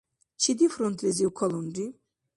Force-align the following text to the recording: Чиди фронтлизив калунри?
Чиди 0.41 0.67
фронтлизив 0.75 1.31
калунри? 1.37 1.87